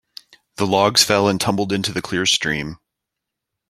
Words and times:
The 0.55 0.65
logs 0.65 1.03
fell 1.03 1.27
and 1.27 1.39
tumbled 1.39 1.71
into 1.71 1.91
the 1.93 2.01
clear 2.01 2.25
stream. 2.25 2.79